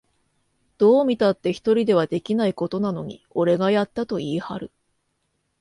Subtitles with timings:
[0.79, 4.71] どう見たって一人ではできないことなのに、俺がやったと言いはる